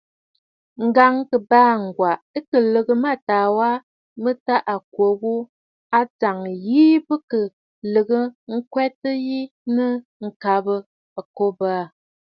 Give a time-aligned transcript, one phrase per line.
[0.83, 3.45] Ŋ̀gàŋkɨbàa Ŋgwa kɨ ghə̀ə lɨ̀gə mâtaa
[4.45, 5.33] tâ à kwo ghu,
[5.97, 6.51] a ajàŋə
[7.07, 7.43] bɨ kɨ̀
[7.93, 8.21] lɔ̀ɔ̂
[8.57, 9.39] ǹtswètə̂ yi
[9.75, 9.89] nɨ̂
[10.27, 10.79] ŋ̀kabə̀
[11.19, 11.77] ŋ̀kòbə̀.